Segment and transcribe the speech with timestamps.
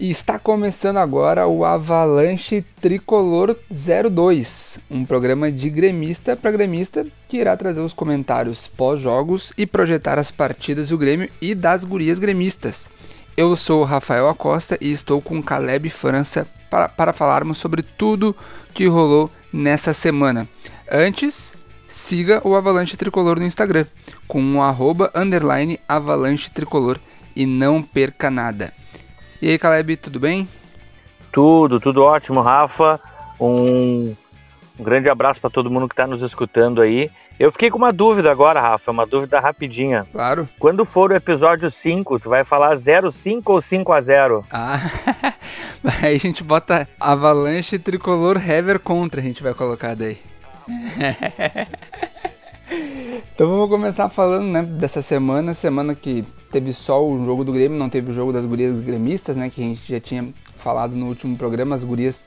[0.00, 7.36] E está começando agora o Avalanche Tricolor 02, um programa de gremista para gremista que
[7.36, 12.88] irá trazer os comentários pós-jogos e projetar as partidas do Grêmio e das gurias gremistas.
[13.36, 18.34] Eu sou Rafael Acosta e estou com Caleb França para, para falarmos sobre tudo
[18.72, 20.48] que rolou nessa semana.
[20.90, 21.52] Antes,
[21.86, 23.84] siga o Avalanche Tricolor no Instagram
[24.26, 26.98] com o um arroba underline Avalanche Tricolor
[27.36, 28.72] e não perca nada.
[29.42, 30.46] E aí, Caleb, tudo bem?
[31.32, 33.00] Tudo, tudo ótimo, Rafa.
[33.40, 34.14] Um,
[34.78, 37.10] um grande abraço para todo mundo que está nos escutando aí.
[37.38, 40.06] Eu fiquei com uma dúvida agora, Rafa, uma dúvida rapidinha.
[40.12, 40.46] Claro.
[40.58, 44.44] Quando for o episódio 5, tu vai falar 05 ou 5 a 0?
[44.50, 44.78] Ah,
[46.02, 50.18] aí a gente bota Avalanche Tricolor Hever contra, a gente vai colocar daí.
[53.34, 57.78] então vamos começar falando, né, dessa semana, semana que teve só o jogo do Grêmio,
[57.78, 59.48] não teve o jogo das gurias gremistas, né?
[59.48, 61.74] Que a gente já tinha falado no último programa.
[61.74, 62.24] As gurias,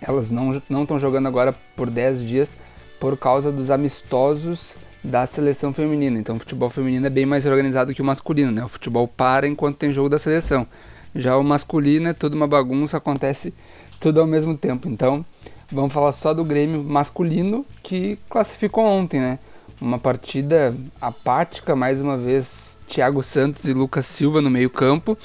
[0.00, 0.52] elas não
[0.82, 2.56] estão jogando agora por 10 dias
[2.98, 6.18] por causa dos amistosos da seleção feminina.
[6.18, 8.64] Então o futebol feminino é bem mais organizado que o masculino, né?
[8.64, 10.66] O futebol para enquanto tem jogo da seleção.
[11.14, 13.52] Já o masculino é tudo uma bagunça, acontece
[14.00, 14.88] tudo ao mesmo tempo.
[14.88, 15.24] Então
[15.70, 19.38] vamos falar só do Grêmio masculino que classificou ontem, né?
[19.80, 25.18] Uma partida apática, mais uma vez, Thiago Santos e Lucas Silva no meio-campo.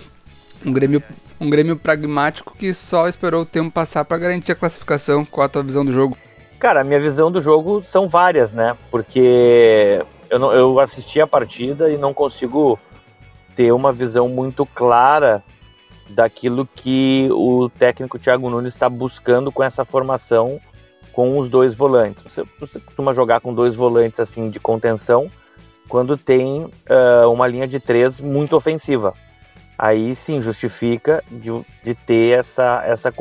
[0.65, 1.01] Um Grêmio,
[1.39, 5.23] um Grêmio pragmático que só esperou o tempo passar para garantir a classificação.
[5.23, 6.17] Qual a tua visão do jogo?
[6.59, 8.75] Cara, a minha visão do jogo são várias, né?
[8.91, 12.77] Porque eu, não, eu assisti a partida e não consigo
[13.55, 15.41] ter uma visão muito clara
[16.09, 20.59] daquilo que o técnico Thiago Nunes está buscando com essa formação
[21.13, 22.23] com os dois volantes.
[22.23, 25.29] Você, você costuma jogar com dois volantes assim de contenção
[25.87, 29.13] quando tem uh, uma linha de três muito ofensiva.
[29.77, 31.49] Aí sim justifica de,
[31.83, 33.11] de ter essa, essa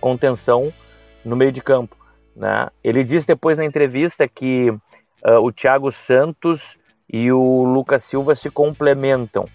[0.00, 0.72] contenção
[1.24, 1.96] no meio de campo.
[2.36, 2.68] Né?
[2.82, 6.76] Ele disse depois na entrevista que uh, o Thiago Santos
[7.12, 9.46] e o Lucas Silva se complementam.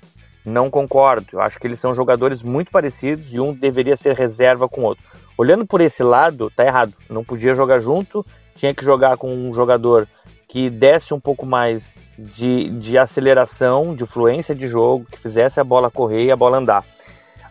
[0.43, 1.27] Não concordo.
[1.33, 4.85] Eu acho que eles são jogadores muito parecidos e um deveria ser reserva com o
[4.85, 5.03] outro.
[5.39, 6.93] Olhando por esse lado, tá errado.
[7.09, 8.25] Não podia jogar junto,
[8.57, 10.05] tinha que jogar com um jogador
[10.49, 15.63] que desse um pouco mais de, de aceleração, de fluência de jogo, que fizesse a
[15.63, 16.83] bola correr e a bola andar.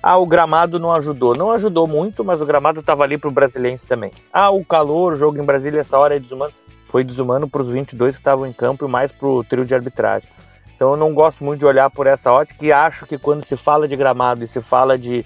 [0.03, 1.35] Ah, o gramado não ajudou.
[1.35, 4.13] Não ajudou muito, mas o gramado estava ali para o brasileiro também.
[4.31, 6.53] Ah, o calor, o jogo em Brasília, essa hora é desumano.
[6.91, 9.75] Foi desumano para os 22 que estavam em campo e mais para o trio de
[9.75, 10.29] arbitragem.
[10.77, 13.57] Então eu não gosto muito de olhar por essa ótica e acho que quando se
[13.57, 15.25] fala de gramado e se fala de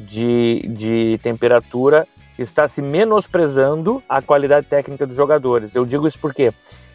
[0.00, 2.06] de, de temperatura
[2.38, 5.74] está se menosprezando a qualidade técnica dos jogadores.
[5.74, 6.52] Eu digo isso porque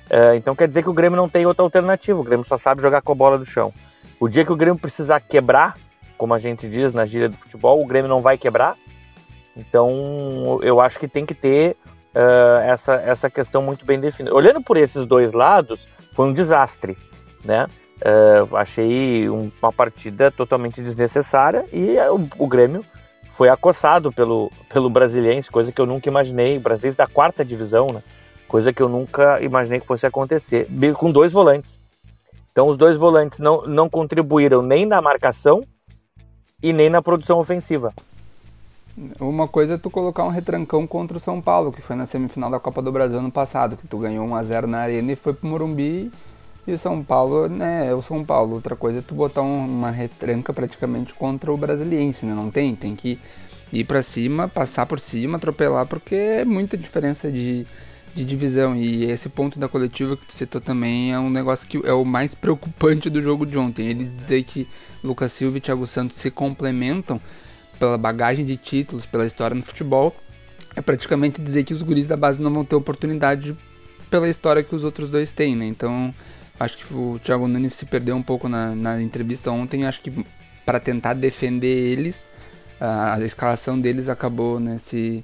[0.09, 2.81] é, então quer dizer que o Grêmio não tem outra alternativa, o Grêmio só sabe
[2.81, 3.73] jogar com a bola do chão.
[4.19, 5.77] O dia que o Grêmio precisar quebrar,
[6.17, 8.75] como a gente diz na gíria do futebol, o Grêmio não vai quebrar.
[9.55, 11.75] Então eu acho que tem que ter
[12.13, 14.35] uh, essa, essa questão muito bem definida.
[14.35, 16.97] Olhando por esses dois lados, foi um desastre,
[17.43, 17.67] né?
[17.95, 22.83] Uh, achei uma partida totalmente desnecessária e o, o, Grêmio
[23.31, 26.57] foi acossado pelo, pelo Brasiliense, coisa que eu nunca imaginei.
[26.57, 28.03] O Brasiliense da quarta divisão, né?
[28.47, 30.67] Coisa que eu nunca imaginei que fosse acontecer.
[30.97, 31.79] Com dois volantes.
[32.51, 35.63] Então, os dois volantes não, não contribuíram nem na marcação
[36.61, 37.93] e nem na produção ofensiva.
[39.19, 42.49] Uma coisa é tu colocar um retrancão contra o São Paulo, que foi na semifinal
[42.49, 45.15] da Copa do Brasil ano passado, que tu ganhou 1 a 0 na Arena e
[45.17, 46.11] foi pro Morumbi
[46.73, 48.55] o São Paulo, né, é o São Paulo.
[48.55, 52.33] Outra coisa é tu botar uma retranca praticamente contra o Brasiliense, né?
[52.33, 53.19] Não tem, tem que
[53.71, 57.67] ir para cima, passar por cima, atropelar, porque é muita diferença de,
[58.13, 58.75] de divisão.
[58.75, 62.05] E esse ponto da coletiva que tu citou também é um negócio que é o
[62.05, 63.87] mais preocupante do jogo de ontem.
[63.87, 64.67] Ele dizer que
[65.03, 67.21] Lucas Silva e Thiago Santos se complementam
[67.77, 70.15] pela bagagem de títulos, pela história no futebol,
[70.75, 73.55] é praticamente dizer que os guris da base não vão ter oportunidade
[74.09, 75.65] pela história que os outros dois têm, né?
[75.65, 76.13] Então
[76.59, 79.85] Acho que o Thiago Nunes se perdeu um pouco na, na entrevista ontem.
[79.85, 80.25] Acho que
[80.65, 82.29] para tentar defender eles,
[82.79, 85.23] a, a, escalação deles acabou né, se,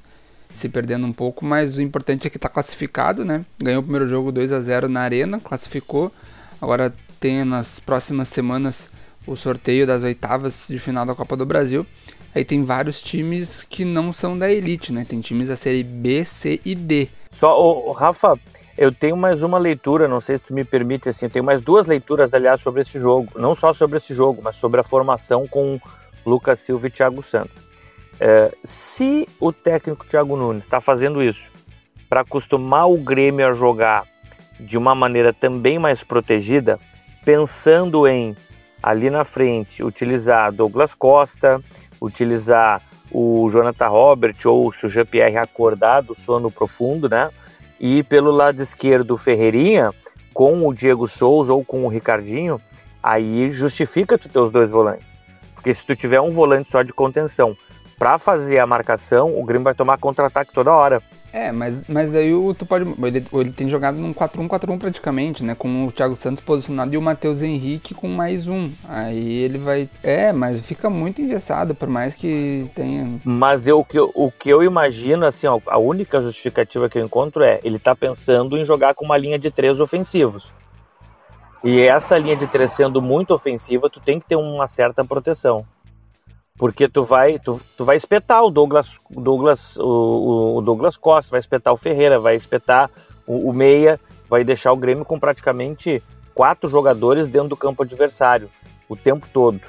[0.54, 1.46] se perdendo um pouco.
[1.46, 3.46] Mas o importante é que está classificado, né?
[3.58, 6.12] Ganhou o primeiro jogo 2 a 0 na Arena, classificou.
[6.62, 8.90] Agora tem nas próximas semanas
[9.26, 11.86] o sorteio das oitavas de final da Copa do Brasil.
[12.34, 15.06] Aí tem vários times que não são da elite, né?
[15.08, 17.10] Tem times da série B, C e D.
[17.30, 18.40] Só, o Rafa,
[18.78, 21.62] eu tenho mais uma leitura, não sei se tu me permite assim, eu tenho mais
[21.62, 23.32] duas leituras, aliás, sobre esse jogo.
[23.36, 25.80] Não só sobre esse jogo, mas sobre a formação com
[26.26, 27.56] Lucas Silva e Thiago Santos.
[28.20, 31.50] É, se o técnico Thiago Nunes está fazendo isso
[32.08, 34.06] para acostumar o Grêmio a jogar
[34.60, 36.80] de uma maneira também mais protegida,
[37.26, 38.36] pensando em
[38.82, 41.62] ali na frente utilizar Douglas Costa,
[42.00, 42.82] utilizar
[43.12, 47.30] o Jonathan Robert ou se o Jean-Pierre acordar do sono profundo, né?
[47.84, 49.92] E pelo lado esquerdo, Ferreirinha,
[50.36, 52.62] com o Diego Souza ou com o Ricardinho,
[53.02, 55.18] aí justifica tu ter os dois volantes.
[55.56, 57.58] Porque se tu tiver um volante só de contenção
[57.98, 61.02] para fazer a marcação, o Grêmio vai tomar contra-ataque toda hora.
[61.34, 62.84] É, mas, mas daí o, tu pode.
[62.84, 65.56] Ele, ele tem jogado num 4-1-4-1 praticamente, né?
[65.56, 68.70] Com o Thiago Santos posicionado e o Matheus Henrique com mais um.
[68.88, 69.90] Aí ele vai.
[70.04, 73.20] É, mas fica muito engessado, por mais que tenha.
[73.24, 76.98] Mas eu, o, que eu, o que eu imagino, assim, ó, a única justificativa que
[76.98, 80.52] eu encontro é ele tá pensando em jogar com uma linha de três ofensivos.
[81.64, 85.66] E essa linha de três sendo muito ofensiva, tu tem que ter uma certa proteção
[86.62, 91.40] porque tu vai tu, tu vai espetar o Douglas Douglas o, o Douglas Costa vai
[91.40, 92.88] espetar o Ferreira vai espetar
[93.26, 94.00] o, o, meia
[94.30, 96.04] vai deixar o Grêmio com praticamente
[96.36, 98.48] quatro jogadores dentro do campo adversário
[98.88, 99.60] o tempo todo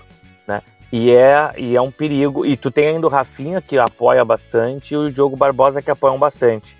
[0.46, 0.60] né?
[0.92, 2.44] E é e é um perigo.
[2.44, 6.18] E tu tem ainda o Rafinha que apoia bastante e o Diogo Barbosa que apoiam
[6.18, 6.76] bastante.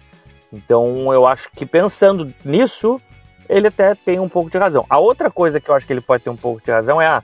[0.53, 3.01] Então eu acho que pensando nisso
[3.49, 4.85] ele até tem um pouco de razão.
[4.91, 7.07] A outra coisa que eu acho que ele pode ter um pouco de razão é
[7.07, 7.23] a ah,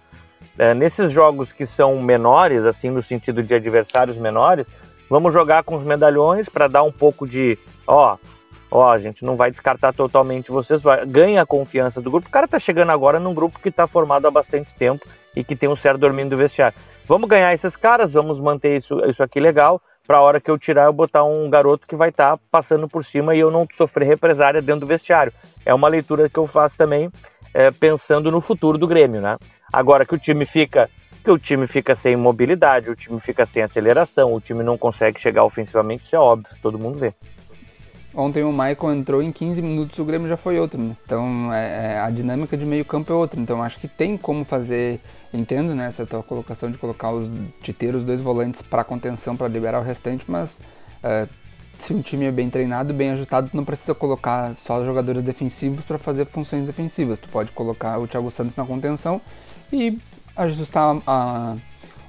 [0.58, 4.72] é, nesses jogos que são menores, assim, no sentido de adversários menores,
[5.08, 7.56] vamos jogar com os medalhões para dar um pouco de,
[7.86, 8.16] ó,
[8.70, 12.28] ó, a gente não vai descartar totalmente vocês, vai, ganha a confiança do grupo.
[12.28, 15.54] O cara tá chegando agora num grupo que tá formado há bastante tempo e que
[15.54, 16.76] tem um certo dormindo do vestiário.
[17.06, 20.58] Vamos ganhar esses caras, vamos manter isso, isso aqui legal, para a hora que eu
[20.58, 23.66] tirar eu botar um garoto que vai estar tá passando por cima e eu não
[23.72, 25.32] sofrer represária dentro do vestiário.
[25.64, 27.10] É uma leitura que eu faço também
[27.54, 29.36] é, pensando no futuro do Grêmio, né?
[29.72, 30.88] Agora que o time fica
[31.22, 35.20] que o time fica sem mobilidade, o time fica sem aceleração, o time não consegue
[35.20, 37.12] chegar ofensivamente, isso é óbvio, todo mundo vê.
[38.14, 40.96] Ontem o Michael entrou em 15 minutos, o Grêmio já foi outro, né?
[41.04, 43.38] Então é, é, a dinâmica de meio campo é outra.
[43.38, 45.00] Então acho que tem como fazer,
[45.32, 47.30] entendo né, essa tua colocação de colocar os,
[47.62, 50.58] de ter os dois volantes para contenção para liberar o restante, mas
[51.02, 51.28] é,
[51.78, 55.84] se um time é bem treinado, bem ajustado, tu não precisa colocar só jogadores defensivos
[55.84, 57.18] para fazer funções defensivas.
[57.18, 59.20] Tu pode colocar o Thiago Santos na contenção
[59.72, 59.98] e
[60.36, 61.56] ajustar a,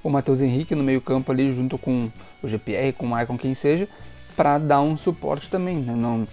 [0.04, 2.10] o Matheus Henrique no meio campo ali junto com
[2.42, 3.88] o GPR, com o Maicon, quem seja,
[4.36, 5.78] para dar um suporte também.
[5.78, 5.94] Né?
[5.94, 6.28] Não,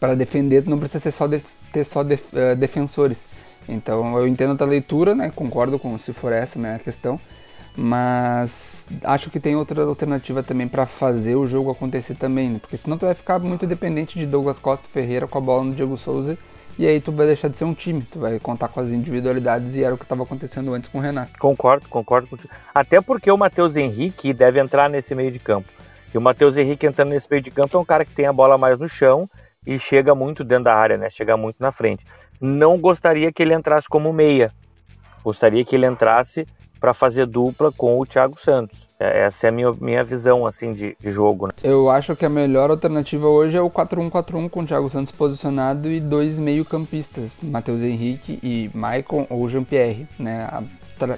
[0.00, 1.42] para defender não precisa ser só de,
[1.72, 3.26] ter só def, uh, defensores.
[3.68, 5.30] Então eu entendo a leitura, né?
[5.34, 7.20] concordo com se for essa né, a questão,
[7.76, 12.58] mas acho que tem outra alternativa também para fazer o jogo acontecer também, né?
[12.60, 15.74] porque senão tu vai ficar muito dependente de Douglas Costa Ferreira com a bola no
[15.74, 16.38] Diego Souza
[16.78, 19.74] e aí tu vai deixar de ser um time, tu vai contar com as individualidades
[19.76, 21.38] e era o que estava acontecendo antes com o Renato.
[21.38, 22.50] Concordo, concordo contigo.
[22.74, 25.68] Até porque o Matheus Henrique deve entrar nesse meio de campo.
[26.12, 28.32] E o Matheus Henrique entrando nesse meio de campo é um cara que tem a
[28.32, 29.28] bola mais no chão
[29.66, 31.08] e chega muito dentro da área, né?
[31.10, 32.04] Chega muito na frente.
[32.40, 34.52] Não gostaria que ele entrasse como meia.
[35.24, 36.46] Gostaria que ele entrasse
[36.80, 38.86] para fazer dupla com o Thiago Santos.
[38.98, 41.46] É, essa é a minha, minha visão assim de, de jogo.
[41.48, 41.52] Né?
[41.62, 45.90] Eu acho que a melhor alternativa hoje é o 4-1-4-1 com o Thiago Santos posicionado
[45.90, 50.48] e dois meio-campistas, Matheus Henrique e Maicon ou Jean-Pierre, né?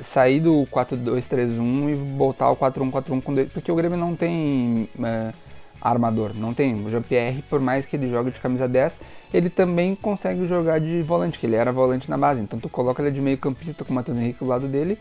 [0.02, 5.32] sair do 4-2-3-1 e voltar ao 4-1-4-1 com dois, porque o Grêmio não tem é,
[5.80, 6.74] armador, não tem.
[6.84, 8.98] O Jean-Pierre, por mais que ele jogue de camisa 10,
[9.32, 12.40] ele também consegue jogar de volante, que ele era volante na base.
[12.40, 14.98] Então tu coloca ele de meio-campista com o Matheus Henrique do lado dele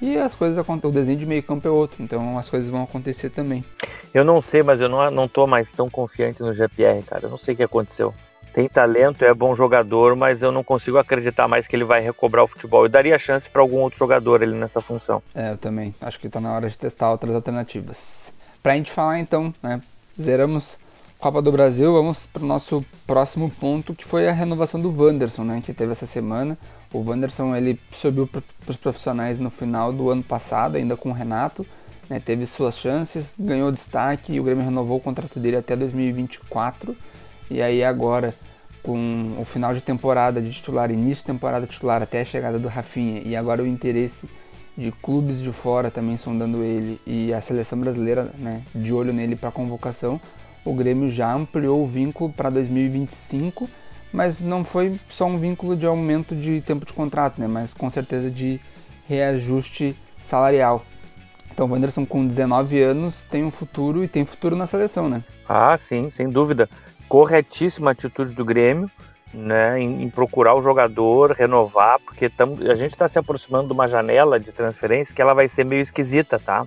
[0.00, 0.90] e as coisas acontecem.
[0.90, 3.64] O desenho de meio campo é outro, então as coisas vão acontecer também.
[4.12, 7.26] Eu não sei, mas eu não, não tô mais tão confiante no GPR, cara.
[7.26, 8.14] Eu não sei o que aconteceu.
[8.52, 12.42] Tem talento, é bom jogador, mas eu não consigo acreditar mais que ele vai recobrar
[12.42, 12.84] o futebol.
[12.84, 15.22] Eu daria chance para algum outro jogador ele nessa função.
[15.34, 15.94] É, eu também.
[16.00, 18.32] Acho que está na hora de testar outras alternativas.
[18.62, 19.82] Para a gente falar então, né?
[20.18, 20.78] Zeramos
[21.18, 25.44] Copa do Brasil, vamos para o nosso próximo ponto, que foi a renovação do Wanderson,
[25.44, 25.62] né?
[25.64, 26.58] Que teve essa semana.
[26.92, 31.12] O Wanderson ele subiu para os profissionais no final do ano passado, ainda com o
[31.12, 31.66] Renato.
[32.08, 36.96] Né, teve suas chances, ganhou destaque e o Grêmio renovou o contrato dele até 2024.
[37.50, 38.34] E aí agora,
[38.82, 42.68] com o final de temporada de titular, início de temporada titular até a chegada do
[42.68, 44.28] Rafinha e agora o interesse
[44.76, 49.34] de clubes de fora também sondando ele e a seleção brasileira né, de olho nele
[49.34, 50.20] para convocação,
[50.64, 53.68] o Grêmio já ampliou o vínculo para 2025
[54.12, 57.46] mas não foi só um vínculo de aumento de tempo de contrato, né?
[57.46, 58.60] Mas com certeza de
[59.08, 60.84] reajuste salarial.
[61.52, 65.24] Então o Wanderson com 19 anos tem um futuro e tem futuro na seleção, né?
[65.48, 66.68] Ah, sim, sem dúvida.
[67.08, 68.90] Corretíssima atitude do Grêmio,
[69.32, 69.80] né?
[69.80, 73.88] Em, em procurar o jogador, renovar, porque tam, a gente está se aproximando de uma
[73.88, 76.66] janela de transferência que ela vai ser meio esquisita, tá?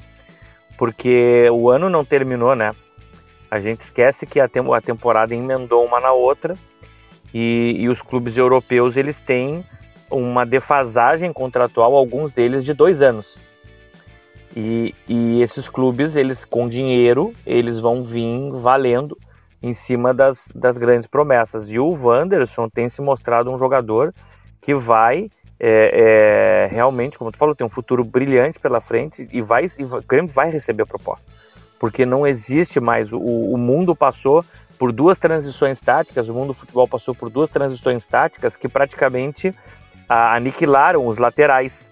[0.77, 2.73] Porque o ano não terminou, né?
[3.51, 6.55] A gente esquece que a, tem, a temporada emendou uma na outra
[7.33, 9.63] e, e os clubes europeus eles têm
[10.09, 13.37] uma defasagem contratual, alguns deles de dois anos.
[14.55, 19.17] E, e esses clubes, eles com dinheiro, eles vão vir valendo
[19.61, 21.69] em cima das, das grandes promessas.
[21.69, 24.13] E o Wanderson tem se mostrado um jogador
[24.61, 29.41] que vai é, é, realmente, como tu falou, tem um futuro brilhante pela frente e
[29.41, 31.29] vai, e o Grêmio vai receber a proposta.
[31.77, 34.43] Porque não existe mais, o, o mundo passou
[34.79, 39.53] por duas transições táticas, o mundo do futebol passou por duas transições táticas que praticamente
[40.07, 41.91] aniquilaram os laterais.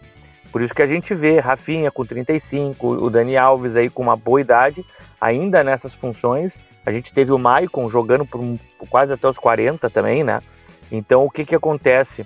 [0.53, 4.15] Por isso que a gente vê Rafinha com 35, o Dani Alves aí com uma
[4.15, 4.85] boa idade,
[5.19, 6.57] ainda nessas funções.
[6.85, 8.39] A gente teve o Maicon jogando por,
[8.79, 10.41] por quase até os 40 também, né?
[10.89, 12.25] Então o que que acontece?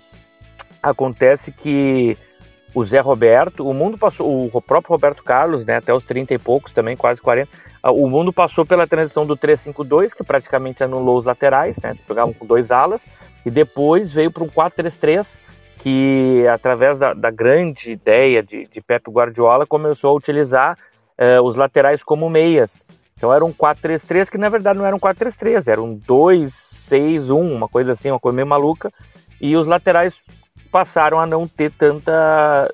[0.82, 2.16] Acontece que
[2.74, 6.40] o Zé Roberto, o mundo passou, o próprio Roberto Carlos, né, até os 30 e
[6.40, 7.50] poucos também, quase 40,
[7.84, 12.46] o mundo passou pela transição do 3-5-2, que praticamente anulou os laterais, né, jogavam com
[12.46, 13.08] dois alas,
[13.46, 15.40] e depois veio para um 4-3-3,
[15.78, 20.78] que através da, da grande ideia de, de Pep Guardiola começou a utilizar
[21.18, 22.86] uh, os laterais como meias.
[23.18, 27.68] Então era um 4-3-3 que na verdade não era um 4-3-3, era um 2-6-1, uma
[27.68, 28.92] coisa assim, uma coisa meio maluca.
[29.40, 30.22] E os laterais
[30.72, 32.70] passaram a não ter tanta.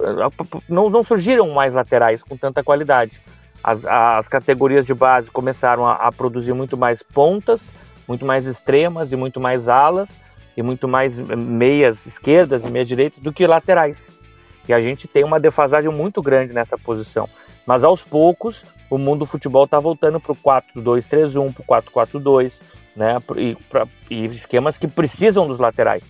[0.00, 3.20] Eh, não, não surgiram mais laterais com tanta qualidade.
[3.64, 7.72] As, as categorias de base começaram a, a produzir muito mais pontas,
[8.06, 10.20] muito mais extremas e muito mais alas
[10.54, 14.06] e muito mais meias esquerdas e meias direitas do que laterais.
[14.68, 17.26] E a gente tem uma defasagem muito grande nessa posição.
[17.66, 22.60] Mas aos poucos, o mundo do futebol está voltando para o 4-2-3-1, para o 4-4-2,
[22.94, 23.16] né?
[23.36, 23.56] E,
[24.10, 26.02] e esquemas que precisam dos laterais.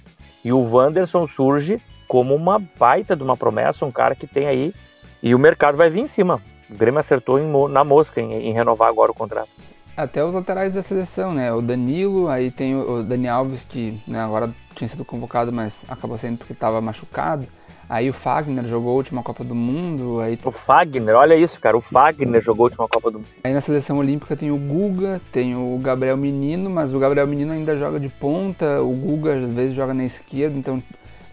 [0.44, 4.74] E o Wanderson surge como uma baita de uma promessa, um cara que tem aí.
[5.22, 6.40] E o mercado vai vir em cima.
[6.70, 9.50] O Grêmio acertou em, na mosca em, em renovar agora o contrato
[9.96, 11.52] até os laterais da seleção, né?
[11.52, 16.18] O Danilo, aí tem o Dani Alves, que né, agora tinha sido convocado, mas acabou
[16.18, 17.46] saindo porque estava machucado.
[17.88, 20.18] Aí o Fagner jogou a última Copa do Mundo.
[20.20, 20.38] Aí...
[20.42, 21.76] O Fagner, olha isso, cara.
[21.76, 23.28] O Fagner jogou a última Copa do Mundo.
[23.44, 27.52] Aí na seleção olímpica tem o Guga, tem o Gabriel Menino, mas o Gabriel Menino
[27.52, 28.82] ainda joga de ponta.
[28.82, 30.82] O Guga às vezes joga na esquerda, então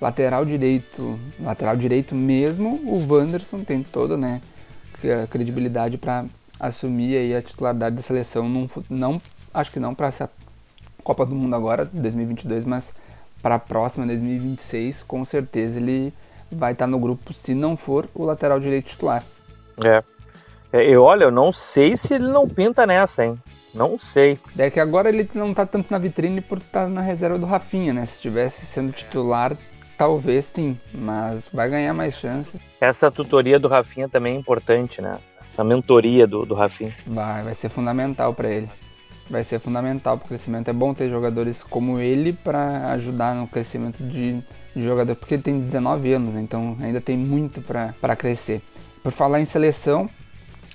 [0.01, 4.41] lateral direito, lateral direito mesmo, o Wanderson tem toda, né,
[5.09, 6.25] a credibilidade para
[6.59, 9.21] assumir aí a titularidade da seleção, num, não,
[9.53, 10.29] acho que não para essa
[11.03, 12.93] Copa do Mundo agora, 2022, mas
[13.41, 16.13] para a próxima, 2026, com certeza ele
[16.51, 19.23] vai estar tá no grupo, se não for o lateral direito titular.
[19.83, 20.03] É.
[20.71, 23.39] é eu, olha, eu não sei se ele não pinta nessa, hein?
[23.73, 24.37] Não sei.
[24.57, 27.45] É que agora ele não tá tanto na vitrine por estar tá na reserva do
[27.45, 28.05] Rafinha, né?
[28.05, 29.55] Se estivesse sendo titular,
[30.01, 32.59] talvez sim, mas vai ganhar mais chances.
[32.79, 35.19] Essa tutoria do Rafinha também é importante, né?
[35.47, 36.91] essa mentoria do, do Rafinha.
[37.05, 38.67] Vai, vai ser fundamental para ele.
[39.29, 40.69] Vai ser fundamental para o crescimento.
[40.69, 44.41] É bom ter jogadores como ele para ajudar no crescimento de,
[44.75, 48.59] de jogador, porque ele tem 19 anos, então ainda tem muito para crescer.
[49.03, 50.09] Por falar em seleção,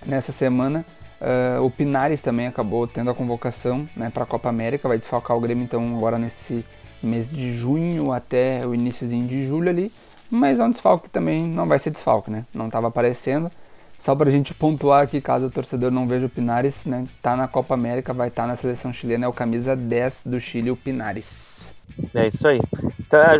[0.06, 0.86] nessa semana
[1.20, 5.36] uh, o Pinares também acabou tendo a convocação né, para a Copa América, vai desfalcar
[5.36, 6.64] o Grêmio então agora nesse
[7.02, 9.92] mês de junho até o iníciozinho de julho ali,
[10.30, 12.44] mas é um desfalque que também não vai ser desfalque, né?
[12.54, 13.50] Não estava aparecendo.
[13.98, 17.06] Só para a gente pontuar aqui, caso o torcedor não veja o Pinares, né?
[17.22, 20.38] Tá na Copa América, vai estar tá na seleção chilena, é o camisa 10 do
[20.38, 21.74] Chile, o Pinares.
[22.14, 22.60] É isso aí.
[23.08, 23.36] Tá,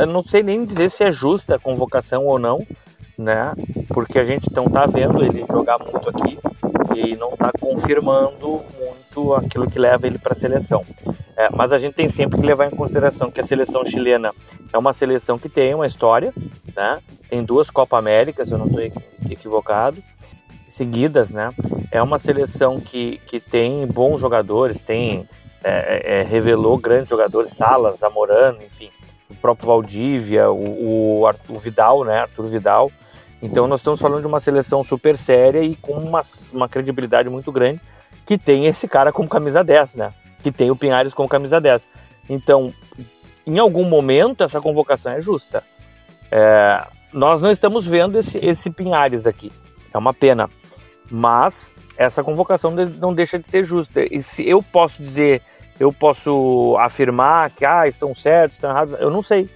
[0.00, 2.66] eu não sei nem dizer se é justa a convocação ou não,
[3.16, 3.52] né?
[3.88, 6.38] Porque a gente não tá vendo ele jogar muito aqui
[6.96, 10.84] e não tá confirmando muito aquilo que leva ele para a seleção.
[11.40, 14.30] É, mas a gente tem sempre que levar em consideração que a seleção chilena
[14.70, 16.34] é uma seleção que tem uma história,
[16.76, 17.00] né?
[17.30, 18.82] Tem duas Copa Américas, eu não estou
[19.30, 20.02] equivocado,
[20.68, 21.50] seguidas, né?
[21.90, 25.26] É uma seleção que, que tem bons jogadores, tem
[25.64, 28.90] é, é, é revelou grandes jogadores, Salas, Zamorano, enfim,
[29.30, 32.18] o próprio Valdívia, o, o, o Vidal, né?
[32.18, 32.92] Arthur Vidal.
[33.40, 36.20] Então nós estamos falando de uma seleção super séria e com uma,
[36.52, 37.80] uma credibilidade muito grande
[38.26, 40.12] que tem esse cara como camisa 10, né?
[40.42, 41.88] Que tem o Pinhares como camisa 10.
[42.28, 42.72] Então,
[43.46, 45.64] em algum momento, essa convocação é justa.
[46.30, 49.50] É, nós não estamos vendo esse, esse Pinhares aqui.
[49.92, 50.48] É uma pena.
[51.10, 54.02] Mas essa convocação não deixa de ser justa.
[54.02, 55.42] E se eu posso dizer,
[55.78, 59.48] eu posso afirmar que ah, estão certos, estão errados, eu não sei.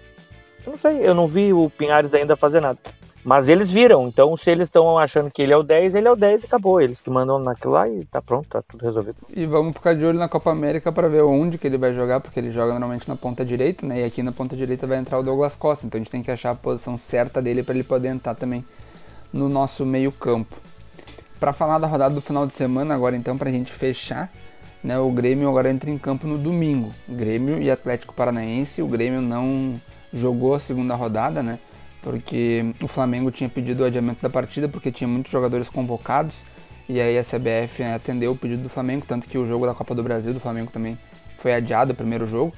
[0.66, 2.78] Eu não sei, eu não vi o Pinhares ainda fazer nada.
[3.24, 6.12] Mas eles viram, então se eles estão achando que ele é o 10, ele é
[6.12, 6.78] o 10 e acabou.
[6.78, 9.16] Eles que mandam naquilo lá e tá pronto, tá tudo resolvido.
[9.34, 12.20] E vamos ficar de olho na Copa América para ver onde que ele vai jogar,
[12.20, 14.02] porque ele joga normalmente na ponta direita, né?
[14.02, 16.30] E aqui na ponta direita vai entrar o Douglas Costa, então a gente tem que
[16.30, 18.62] achar a posição certa dele para ele poder entrar também
[19.32, 20.54] no nosso meio-campo.
[21.40, 24.30] Para falar da rodada do final de semana agora então para a gente fechar,
[24.82, 24.98] né?
[24.98, 26.92] O Grêmio agora entra em campo no domingo.
[27.08, 29.80] Grêmio e Atlético Paranaense, o Grêmio não
[30.12, 31.58] jogou a segunda rodada, né?
[32.04, 36.36] Porque o Flamengo tinha pedido o adiamento da partida porque tinha muitos jogadores convocados
[36.86, 39.94] e aí a CBF atendeu o pedido do Flamengo, tanto que o jogo da Copa
[39.94, 40.98] do Brasil do Flamengo também
[41.38, 42.52] foi adiado, o primeiro jogo.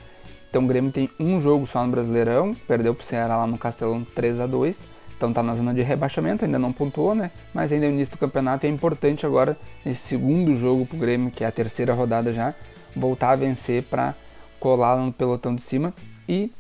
[0.51, 4.05] Então o Grêmio tem um jogo só no Brasileirão, perdeu pro Ceará lá no Castelão
[4.15, 7.31] 3 a 2 então tá na zona de rebaixamento, ainda não pontuou, né?
[7.55, 10.99] Mas ainda é o início do campeonato e é importante agora, nesse segundo jogo pro
[10.99, 12.55] Grêmio, que é a terceira rodada já,
[12.95, 14.15] voltar a vencer para
[14.61, 15.95] colar no pelotão de cima.
[16.29, 16.53] E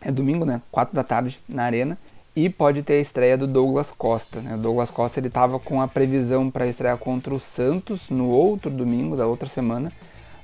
[0.00, 0.62] é domingo, né?
[0.70, 1.98] 4 da tarde na arena.
[2.36, 4.42] E pode ter a estreia do Douglas Costa.
[4.42, 4.56] Né?
[4.56, 8.70] O Douglas Costa ele estava com a previsão para estrear contra o Santos no outro
[8.70, 9.90] domingo da outra semana,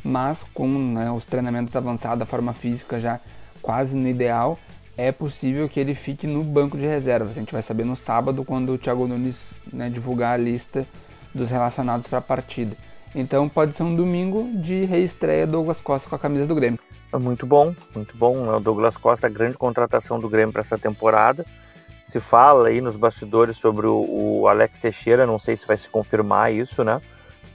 [0.02, 3.20] mas com né, os treinamentos avançados, a forma física já
[3.61, 4.58] quase no ideal,
[4.96, 7.37] é possível que ele fique no banco de reservas.
[7.37, 10.87] A gente vai saber no sábado quando o Thiago Nunes né, divulgar a lista
[11.34, 12.75] dos relacionados para a partida.
[13.14, 16.80] Então pode ser um domingo de reestreia Douglas Costa com a camisa do Grêmio.
[17.20, 18.49] Muito bom, muito bom.
[18.49, 21.44] O Douglas Costa, grande contratação do Grêmio para essa temporada.
[22.12, 24.04] Se fala aí nos bastidores sobre o,
[24.42, 27.00] o, Alex Teixeira, não sei se vai se confirmar isso, né?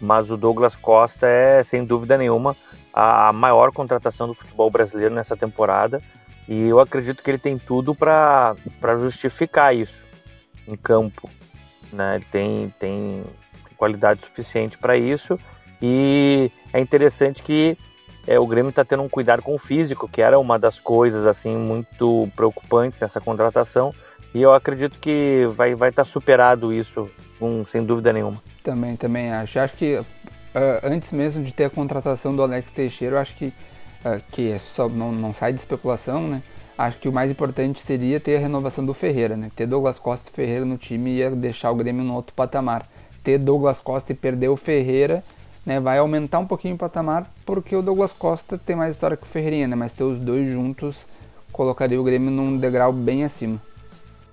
[0.02, 2.56] Mas o Douglas Costa é, sem dúvida nenhuma,
[2.92, 6.02] a maior contratação do futebol brasileiro nessa temporada.
[6.50, 8.56] E eu acredito que ele tem tudo para
[8.98, 10.04] justificar isso
[10.68, 11.30] em campo.
[11.94, 12.16] Né?
[12.16, 13.24] Ele tem, tem
[13.78, 15.40] qualidade suficiente para isso.
[15.80, 17.78] E é interessante que
[18.26, 21.28] é, o Grêmio está tendo um cuidado com o físico, que era uma das coisas
[21.28, 23.94] assim muito preocupantes nessa contratação.
[24.38, 27.10] E eu acredito que vai vai estar tá superado isso,
[27.42, 28.38] um, sem dúvida nenhuma.
[28.62, 29.58] Também, também acho.
[29.58, 30.06] Acho que uh,
[30.84, 34.88] antes mesmo de ter a contratação do Alex Teixeira, acho que uh, que é só
[34.88, 36.44] não, não sai de especulação, né?
[36.78, 39.50] Acho que o mais importante seria ter a renovação do Ferreira, né?
[39.56, 42.88] Ter Douglas Costa e Ferreira no time ia deixar o Grêmio no outro patamar.
[43.24, 45.24] Ter Douglas Costa e perder o Ferreira
[45.66, 49.24] né, vai aumentar um pouquinho o patamar, porque o Douglas Costa tem mais história que
[49.24, 51.08] o Ferreirinha, né, mas ter os dois juntos
[51.52, 53.60] colocaria o Grêmio num degrau bem acima.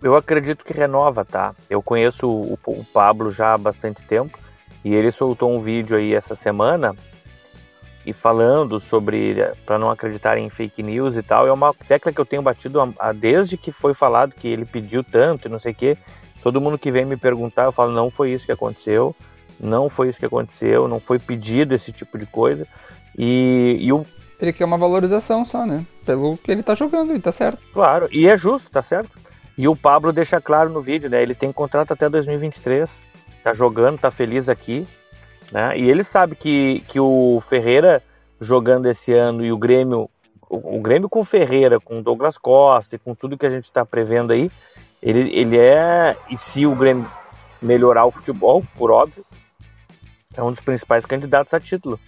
[0.05, 1.55] Eu acredito que renova, tá?
[1.71, 4.39] Eu conheço o, o Pablo já há bastante tempo
[4.85, 6.95] e ele soltou um vídeo aí essa semana
[8.05, 11.47] e falando sobre para não acreditar em fake news e tal.
[11.47, 14.67] É uma tecla que eu tenho batido a, a, desde que foi falado que ele
[14.67, 15.97] pediu tanto e não sei o quê.
[16.43, 19.17] Todo mundo que vem me perguntar, eu falo, não foi isso que aconteceu.
[19.59, 22.67] Não foi isso que aconteceu, não foi pedido esse tipo de coisa.
[23.17, 24.05] E, e o.
[24.39, 25.87] Ele quer uma valorização só, né?
[26.05, 27.59] Pelo que ele tá jogando, e tá certo.
[27.73, 29.25] Claro, e é justo, tá certo.
[29.57, 31.23] E o Pablo deixa claro no vídeo, né?
[31.23, 33.03] Ele tem contrato até 2023,
[33.43, 34.87] tá jogando, tá feliz aqui,
[35.53, 35.79] né?
[35.79, 38.03] E ele sabe que, que o Ferreira
[38.41, 40.11] jogando esse ano e o Grêmio,
[40.49, 43.85] o, o Grêmio com Ferreira, com Douglas Costa e com tudo que a gente tá
[43.85, 44.51] prevendo aí,
[45.01, 46.17] ele, ele é.
[46.31, 47.09] E se o Grêmio
[47.63, 49.25] melhorar o futebol, por óbvio,
[50.37, 51.99] é um dos principais candidatos a título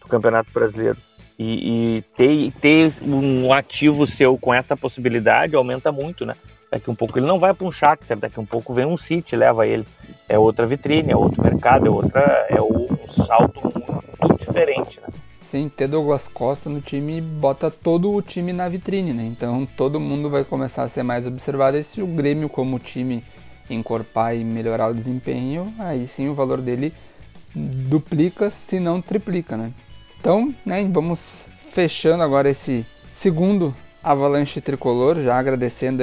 [0.00, 0.98] do Campeonato Brasileiro.
[1.38, 6.34] E, e ter, ter um ativo seu com essa possibilidade aumenta muito, né?
[6.70, 9.36] Daqui um pouco ele não vai para um Shakhtar, daqui um pouco vem um City,
[9.36, 9.86] leva ele.
[10.28, 15.08] É outra vitrine, é outro mercado, é outra é um salto muito diferente, né?
[15.42, 19.24] Sim, ter Douglas Costa no time bota todo o time na vitrine, né?
[19.24, 21.76] Então todo mundo vai começar a ser mais observado.
[21.76, 23.22] E se o Grêmio como time
[23.70, 26.92] encorpar e melhorar o desempenho, aí sim o valor dele
[27.54, 29.72] duplica, se não triplica, né?
[30.18, 36.02] Então, né, vamos fechando agora esse segundo Avalanche Tricolor, já agradecendo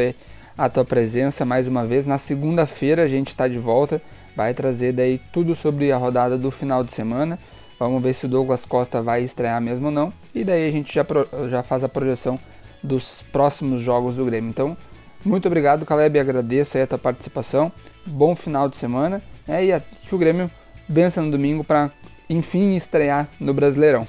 [0.57, 2.05] a tua presença mais uma vez.
[2.05, 4.01] Na segunda-feira a gente está de volta,
[4.35, 7.39] vai trazer daí tudo sobre a rodada do final de semana.
[7.79, 10.13] Vamos ver se o Douglas Costa vai estrear mesmo ou não.
[10.33, 11.05] E daí a gente já,
[11.49, 12.39] já faz a projeção
[12.81, 14.49] dos próximos jogos do Grêmio.
[14.49, 14.77] Então,
[15.25, 17.71] muito obrigado, Caleb, agradeço a tua participação.
[18.05, 20.49] Bom final de semana né, e que o Grêmio
[20.87, 21.91] vença no domingo para
[22.29, 24.07] enfim estrear no Brasileirão.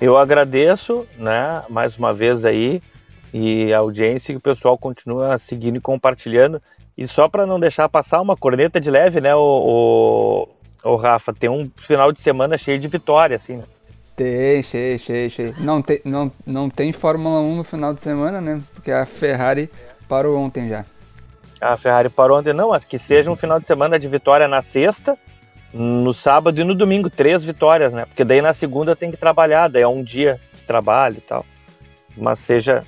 [0.00, 2.80] Eu agradeço, né, mais uma vez aí
[3.32, 6.62] e a audiência que o pessoal continua seguindo e compartilhando.
[6.96, 10.48] E só para não deixar passar uma corneta de leve, né, o,
[10.84, 13.64] o, o, Rafa, tem um final de semana cheio de vitória, assim, né?
[14.16, 15.54] Tem, cheio, cheio, cheio.
[15.60, 18.60] Não tem, não, não tem Fórmula 1 no final de semana, né?
[18.74, 19.70] Porque a Ferrari
[20.08, 20.84] parou ontem já.
[21.60, 24.60] A Ferrari parou ontem, não, mas que seja um final de semana de vitória na
[24.60, 25.16] sexta
[25.72, 28.06] no sábado e no domingo, três vitórias, né?
[28.06, 31.44] Porque daí na segunda tem que trabalhar, daí é um dia de trabalho e tal.
[32.16, 32.84] Mas seja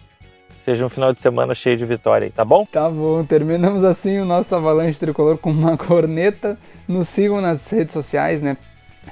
[0.64, 2.64] seja um final de semana cheio de vitória aí, tá bom?
[2.64, 6.58] Tá bom, terminamos assim o nosso Avalanche Tricolor com uma corneta.
[6.86, 8.56] Nos sigam nas redes sociais, né?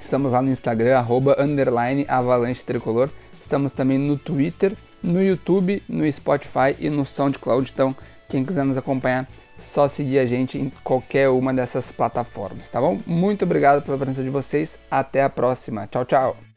[0.01, 3.09] Estamos lá no Instagram, arroba, underline, Avalanche Tricolor.
[3.41, 7.71] Estamos também no Twitter, no YouTube, no Spotify e no SoundCloud.
[7.73, 7.97] Então,
[8.29, 13.01] quem quiser nos acompanhar, só seguir a gente em qualquer uma dessas plataformas, tá bom?
[13.07, 14.79] Muito obrigado pela presença de vocês.
[14.91, 15.87] Até a próxima.
[15.87, 16.48] Tchau, tchau.